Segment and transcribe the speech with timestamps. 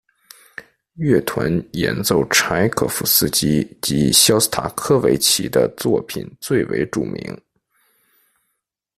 [0.95, 7.39] 乐团演奏柴可夫斯基及肖斯塔科维奇的作品最为著名。